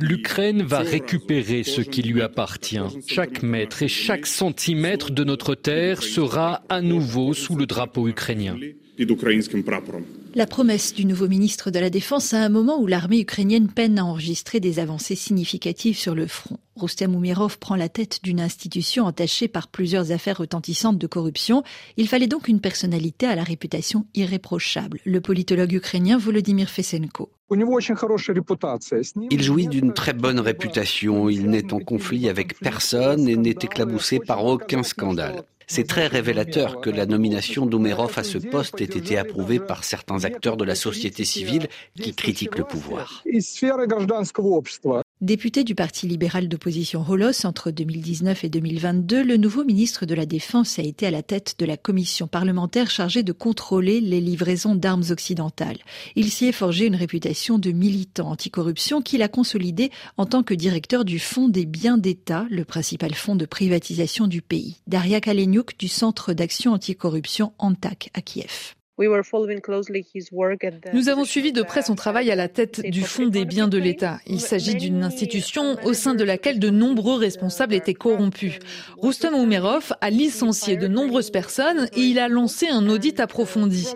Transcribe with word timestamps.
L'Ukraine 0.00 0.62
va 0.62 0.78
récupérer 0.80 1.62
ce 1.62 1.80
qui 1.80 2.02
lui 2.02 2.22
appartient. 2.22 2.78
Chaque 3.06 3.42
mètre 3.42 3.82
et 3.82 3.88
chaque 3.88 4.26
centimètre 4.26 5.10
de 5.10 5.24
notre 5.24 5.54
terre 5.54 6.02
sera 6.02 6.62
à 6.68 6.80
nouveau 6.80 7.34
sous 7.34 7.56
le 7.56 7.66
drapeau 7.66 8.08
ukrainien. 8.08 8.56
La 10.34 10.46
promesse 10.46 10.94
du 10.94 11.04
nouveau 11.04 11.28
ministre 11.28 11.70
de 11.70 11.78
la 11.78 11.90
Défense 11.90 12.32
à 12.32 12.42
un 12.42 12.48
moment 12.48 12.80
où 12.80 12.86
l'armée 12.86 13.20
ukrainienne 13.20 13.68
peine 13.68 13.98
à 13.98 14.04
enregistrer 14.04 14.60
des 14.60 14.78
avancées 14.78 15.14
significatives 15.14 15.98
sur 15.98 16.14
le 16.14 16.26
front. 16.26 16.58
Rustem 16.76 17.12
Umerov 17.14 17.58
prend 17.58 17.76
la 17.76 17.88
tête 17.88 18.20
d'une 18.22 18.40
institution 18.40 19.04
entachée 19.04 19.46
par 19.46 19.68
plusieurs 19.68 20.10
affaires 20.10 20.38
retentissantes 20.38 20.98
de 20.98 21.06
corruption. 21.06 21.62
Il 21.96 22.08
fallait 22.08 22.26
donc 22.26 22.48
une 22.48 22.60
personnalité 22.60 23.26
à 23.26 23.34
la 23.34 23.42
réputation 23.44 24.06
irréprochable, 24.14 25.00
le 25.04 25.20
politologue 25.20 25.72
ukrainien 25.72 26.16
Volodymyr 26.16 26.70
Fesenko. 26.70 27.30
Il 29.30 29.42
jouit 29.42 29.66
d'une 29.66 29.92
très 29.92 30.14
bonne 30.14 30.40
réputation, 30.40 31.28
il 31.28 31.50
n'est 31.50 31.74
en 31.74 31.80
conflit 31.80 32.30
avec 32.30 32.58
personne 32.58 33.28
et 33.28 33.36
n'est 33.36 33.50
éclaboussé 33.50 34.20
par 34.20 34.44
aucun 34.46 34.82
scandale. 34.82 35.44
C'est 35.66 35.86
très 35.86 36.06
révélateur 36.06 36.80
que 36.80 36.90
la 36.90 37.06
nomination 37.06 37.66
d'Oumerov 37.66 38.18
à 38.18 38.24
ce 38.24 38.38
poste 38.38 38.80
ait 38.80 38.84
été 38.84 39.18
approuvée 39.18 39.60
par 39.60 39.84
certains 39.84 40.24
acteurs 40.24 40.56
de 40.56 40.64
la 40.64 40.74
société 40.74 41.24
civile 41.24 41.68
qui 42.00 42.14
critiquent 42.14 42.58
le 42.58 42.64
pouvoir. 42.64 43.22
Député 45.22 45.62
du 45.62 45.76
Parti 45.76 46.08
libéral 46.08 46.48
d'opposition 46.48 47.00
Rolos 47.00 47.46
entre 47.46 47.70
2019 47.70 48.42
et 48.42 48.48
2022, 48.48 49.22
le 49.22 49.36
nouveau 49.36 49.62
ministre 49.62 50.04
de 50.04 50.16
la 50.16 50.26
Défense 50.26 50.80
a 50.80 50.82
été 50.82 51.06
à 51.06 51.12
la 51.12 51.22
tête 51.22 51.54
de 51.60 51.64
la 51.64 51.76
commission 51.76 52.26
parlementaire 52.26 52.90
chargée 52.90 53.22
de 53.22 53.30
contrôler 53.30 54.00
les 54.00 54.20
livraisons 54.20 54.74
d'armes 54.74 55.04
occidentales. 55.10 55.78
Il 56.16 56.28
s'y 56.28 56.46
est 56.46 56.50
forgé 56.50 56.86
une 56.86 56.96
réputation 56.96 57.60
de 57.60 57.70
militant 57.70 58.32
anticorruption 58.32 59.00
qu'il 59.00 59.22
a 59.22 59.28
consolidé 59.28 59.92
en 60.16 60.26
tant 60.26 60.42
que 60.42 60.54
directeur 60.54 61.04
du 61.04 61.20
Fonds 61.20 61.48
des 61.48 61.66
biens 61.66 61.98
d'État, 61.98 62.44
le 62.50 62.64
principal 62.64 63.14
fonds 63.14 63.36
de 63.36 63.46
privatisation 63.46 64.26
du 64.26 64.42
pays. 64.42 64.78
Daria 64.88 65.20
Kaleniuk 65.20 65.78
du 65.78 65.86
Centre 65.86 66.32
d'action 66.32 66.72
anticorruption 66.72 67.52
ANTAC 67.58 68.10
à 68.14 68.22
Kiev. 68.22 68.74
Nous 70.92 71.08
avons 71.08 71.24
suivi 71.24 71.52
de 71.52 71.62
près 71.62 71.82
son 71.82 71.94
travail 71.94 72.30
à 72.30 72.34
la 72.34 72.48
tête 72.48 72.80
du 72.80 73.02
Fonds 73.02 73.26
des 73.26 73.44
biens 73.44 73.68
de 73.68 73.78
l'État. 73.78 74.18
Il 74.26 74.40
s'agit 74.40 74.74
d'une 74.74 75.02
institution 75.02 75.76
au 75.84 75.92
sein 75.92 76.14
de 76.14 76.24
laquelle 76.24 76.58
de 76.58 76.70
nombreux 76.70 77.18
responsables 77.18 77.74
étaient 77.74 77.94
corrompus. 77.94 78.58
Rustem 78.98 79.34
Umerov 79.34 79.92
a 80.00 80.10
licencié 80.10 80.76
de 80.76 80.88
nombreuses 80.88 81.30
personnes 81.30 81.88
et 81.96 82.00
il 82.00 82.18
a 82.18 82.28
lancé 82.28 82.68
un 82.68 82.88
audit 82.88 83.20
approfondi. 83.20 83.88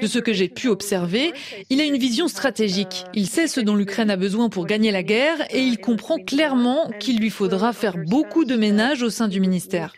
De 0.00 0.06
ce 0.06 0.18
que 0.18 0.32
j'ai 0.32 0.48
pu 0.48 0.68
observer, 0.68 1.32
il 1.70 1.80
a 1.80 1.84
une 1.84 1.98
vision 1.98 2.28
stratégique. 2.28 3.04
Il 3.14 3.26
sait 3.26 3.46
ce 3.46 3.60
dont 3.60 3.76
l'Ukraine 3.76 4.10
a 4.10 4.16
besoin 4.16 4.48
pour 4.48 4.66
gagner 4.66 4.90
la 4.90 5.02
guerre 5.02 5.46
et 5.50 5.60
il 5.60 5.78
comprend 5.78 6.18
clairement 6.18 6.90
qu'il 7.00 7.18
lui 7.18 7.30
faudra 7.30 7.72
faire 7.72 7.96
beaucoup 7.98 8.44
de 8.44 8.56
ménage 8.56 9.02
au 9.02 9.10
sein 9.10 9.28
du 9.28 9.40
ministère. 9.40 9.94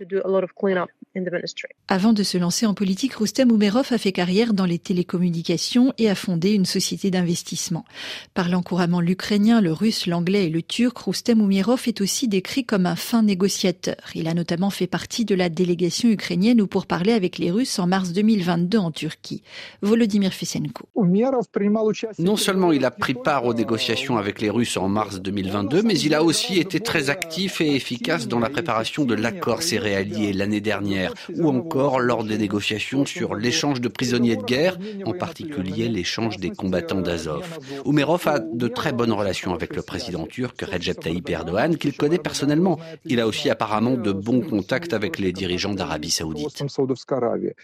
Avant 1.89 2.13
de 2.13 2.23
se 2.23 2.39
lancer 2.39 2.67
en 2.67 2.75
politique, 2.75 3.15
Rustem 3.15 3.51
Umerov 3.51 3.87
a 3.91 3.99
fait 3.99 4.13
carrière 4.13 4.53
dans 4.55 4.65
les 4.65 4.79
télécommunications 4.79 5.93
et 5.99 6.11
a 6.11 6.15
fondé 6.15 6.53
une 6.53 6.67
société 6.67 7.11
d'investissement. 7.11 7.85
Parlant 8.35 8.63
couramment 8.63 9.01
l'ukrainien, 9.01 9.61
le 9.61 9.73
russe, 9.73 10.07
l'anglais 10.07 10.47
et 10.47 10.51
le 10.51 10.63
turc, 10.63 10.99
Rustem 10.99 11.41
Umerov 11.41 11.83
est 11.87 12.01
aussi 12.01 12.29
décrit 12.29 12.65
comme 12.65 12.87
un 12.87 12.97
fin 12.97 13.23
négociateur. 13.23 13.97
Il 14.15 14.29
a 14.29 14.35
notamment 14.35 14.71
fait 14.71 14.87
partie 14.87 15.25
de 15.25 15.35
la 15.35 15.49
délégation 15.49 16.09
ukrainienne 16.09 16.61
ou 16.61 16.67
pour 16.67 16.87
parler 16.87 17.13
avec 17.13 17.39
les 17.39 17.51
Russes 17.51 17.79
en 17.79 17.87
mars 17.87 18.13
2022 18.13 18.79
en 18.79 18.91
Turquie. 18.91 19.43
Volodymyr 19.83 20.33
Fesenko. 20.33 20.89
Non 22.19 22.37
seulement 22.37 22.73
il 22.73 22.85
a 22.85 22.91
pris 22.91 23.15
part 23.15 23.45
aux 23.45 23.55
négociations 23.55 24.17
avec 24.17 24.41
les 24.41 24.51
Russes 24.51 24.77
en 24.77 24.89
mars 24.89 25.21
2022, 25.21 25.83
mais 25.83 25.99
il 25.99 26.15
a 26.15 26.23
aussi 26.23 26.59
été 26.59 26.81
très 26.81 27.11
actif 27.11 27.61
et 27.61 27.75
efficace 27.75 28.29
dans 28.29 28.39
la 28.39 28.51
préparation 28.51 29.05
de 29.05 29.15
l'accord 29.15 29.63
céréalier 29.63 30.33
l'année 30.33 30.61
dernière, 30.61 31.06
ou 31.35 31.49
encore 31.49 32.01
lors 32.01 32.25
des 32.25 32.39
négociations 32.39 33.07
sur 33.07 33.35
l'échange 33.35 33.81
de 33.81 33.89
prisonniers 33.89 34.37
de 34.37 34.43
guerre, 34.43 34.79
en 35.05 35.13
particulier 35.13 35.89
l'échange 35.89 36.39
des 36.39 36.51
combattants 36.51 37.01
d'Azov. 37.01 37.59
Umerov 37.85 38.27
a 38.27 38.39
de 38.39 38.69
très 38.69 38.93
bonnes 38.93 39.13
relations 39.13 39.55
avec 39.55 39.75
le 39.77 39.83
président 39.83 40.27
turc 40.27 40.61
Recep 40.61 41.01
Tayyip 41.01 41.29
Erdogan, 41.29 41.77
qu'il 41.77 41.97
connaît 41.97 42.19
personnellement. 42.19 42.79
Il 43.05 43.21
a 43.21 43.27
aussi 43.27 43.51
apparemment 43.51 43.95
de 43.95 44.13
bons 44.13 44.41
contacts 44.41 44.93
avec 44.93 45.19
les 45.19 45.33
dirigeants 45.33 45.75
d'Arabie 45.75 46.11
saoudite. 46.11 46.63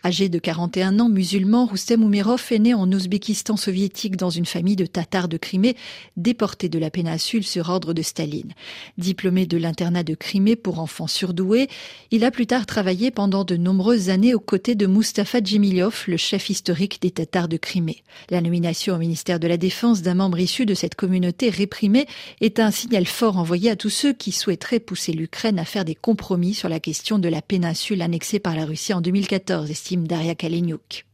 Âgé 0.05 0.29
de 0.29 0.39
41 0.39 1.01
ans, 1.01 1.09
musulman, 1.09 1.67
Rustem 1.67 2.03
Umerov 2.03 2.47
est 2.51 2.59
né 2.59 2.75
en 2.75 2.91
Ouzbékistan 2.91 3.57
soviétique 3.57 4.17
dans 4.17 4.31
une 4.31 4.47
famille 4.47 4.77
de 4.77 4.87
Tatars 4.87 5.29
de 5.29 5.37
Crimée, 5.37 5.77
déportés 6.17 6.69
de 6.69 6.79
la 6.79 6.91
péninsule 6.91 7.45
sur 7.45 7.71
ordre 7.71 7.95
de 7.95 8.03
Staline. 8.03 8.53
Diplômé 8.99 9.47
de 9.47 9.57
l'internat 9.57 10.03
de 10.03 10.15
Crimée 10.15 10.57
pour 10.57 10.79
enfants 10.79 11.07
surdoués, 11.07 11.69
il 12.11 12.25
a 12.25 12.31
plus 12.31 12.47
tard 12.47 12.67
travaillé 12.67 13.11
pendant 13.11 13.32
de 13.33 13.57
nombreuses 13.57 14.11
années 14.11 14.35
aux 14.35 14.41
côtés 14.41 14.75
de 14.75 14.87
Mustafa 14.87 15.43
Djemilov, 15.43 16.05
le 16.07 16.19
chef 16.19 16.51
historique 16.51 17.01
des 17.01 17.11
Tatars 17.11 17.49
de 17.49 17.57
Crimée. 17.57 18.05
La 18.29 18.43
nomination 18.43 18.95
au 18.95 18.99
ministère 18.99 19.41
de 19.41 19.49
la 19.49 19.57
Défense 19.57 20.03
d'un 20.03 20.15
membre 20.15 20.39
issu 20.39 20.67
de 20.67 20.75
cette 20.75 20.95
communauté 20.95 21.49
réprimée 21.49 22.07
est 22.43 22.61
un 22.61 22.71
signal 22.71 23.07
fort 23.07 23.39
envoyé 23.39 23.71
à 23.71 23.77
tous 23.77 23.89
ceux 23.89 24.13
qui 24.13 24.33
souhaiteraient 24.33 24.81
pousser 24.81 25.13
l'Ukraine 25.13 25.59
à 25.59 25.65
faire 25.65 25.87
des 25.87 25.95
compromis 25.95 26.53
sur 26.53 26.69
la 26.69 26.79
question 26.79 27.19
de 27.19 27.29
la 27.29 27.41
péninsule 27.41 28.03
annexée 28.03 28.39
par 28.39 28.55
la 28.55 28.67
Russie 28.67 28.93
en 28.93 29.01
2014, 29.01 29.71
estime 29.71 30.07
Daria 30.07 30.35
Kaleniuk. 30.35 31.07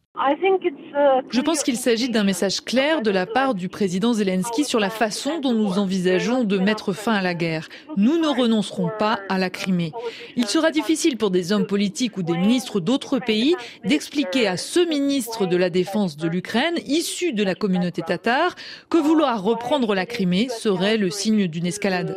Je 1.31 1.41
pense 1.41 1.63
qu'il 1.63 1.77
s'agit 1.77 2.11
d'un 2.11 2.25
message 2.25 2.61
clair 2.61 3.03
de 3.03 3.11
la 3.11 3.27
part 3.27 3.55
du 3.55 3.69
président 3.69 4.13
Zelensky 4.13 4.65
sur 4.65 4.81
la 4.81 4.91
façon 4.91 5.41
dont 5.41 5.53
nous 5.53 5.79
envisageons 5.79 6.45
de 6.45 6.59
mettre 6.59 6.93
fin 6.93 7.15
à 7.15 7.23
la 7.23 7.35
guerre. 7.35 7.69
Nous 7.97 8.19
ne 8.19 8.27
renoncerons 8.27 8.91
pas 8.99 9.21
à 9.29 9.39
la 9.39 9.51
Crimée. 9.51 9.93
Il 10.37 10.47
sera 10.47 10.71
difficile 10.71 11.17
pour 11.17 11.31
des 11.31 11.53
hommes 11.53 11.67
politiques 11.67 12.17
ou 12.17 12.23
des 12.23 12.37
ministres 12.37 12.81
d'autres 12.81 13.19
pays 13.19 13.55
d'expliquer 13.85 14.49
à 14.49 14.57
ce 14.57 14.81
ministre 14.81 15.47
de 15.47 15.57
la 15.57 15.71
Défense 15.71 16.17
de 16.17 16.29
l'Ukraine, 16.29 16.79
issu 16.87 17.33
de 17.33 17.45
la 17.45 17.55
communauté 17.55 18.03
tatare, 18.03 18.55
que 18.91 18.99
vouloir 18.99 19.43
reprendre 19.43 19.95
la 19.95 20.07
Crimée 20.07 20.49
serait 20.49 20.97
le 20.97 21.11
signe 21.11 21.47
d'une 21.47 21.67
escalade. 21.67 22.17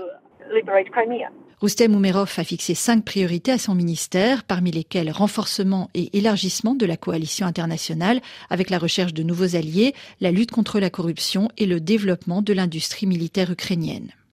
Rustem 1.62 1.94
Umerov 1.94 2.34
a 2.38 2.44
fixé 2.44 2.74
cinq 2.74 3.06
priorités 3.06 3.52
à 3.52 3.60
son 3.60 3.76
ministère, 3.76 4.44
parmi 4.44 4.72
lesquelles 4.72 5.12
renforcement 5.12 5.92
et 5.94 6.18
élargissement 6.18 6.74
de 6.74 6.88
la 6.88 6.98
coalition 6.98 7.46
internationale 7.46 8.20
avec 8.50 8.72
la 8.72 8.80
recherche 8.80 9.14
de 9.14 9.22
nouveaux 9.22 9.56
alliés, 9.56 9.94
la 10.22 10.32
lutte 10.32 10.50
contre 10.50 10.80
la 10.80 10.90
corruption 10.90 11.50
et 11.60 11.68
le 11.68 11.80
développement 11.80 12.42
de 12.42 12.54
l'industrie 12.54 13.06
militaire 13.06 13.52
ukrainienne. 13.52 14.10